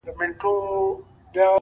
نه 0.05 0.11
!!نه 0.11 0.13
محبوبي 0.19 1.35
زما!! 1.35 1.47